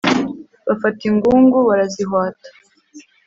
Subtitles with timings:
[0.67, 2.47] bafata ingungu barazihwata